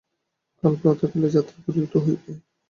[0.63, 2.31] কাল প্রাতঃকালে যাত্রা করিলেই তো হইবে।